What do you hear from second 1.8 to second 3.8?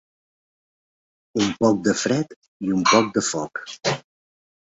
de fred i un poc de foc.